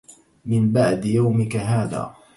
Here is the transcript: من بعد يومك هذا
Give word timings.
من 0.45 0.71
بعد 0.71 1.05
يومك 1.05 1.55
هذا 1.55 2.15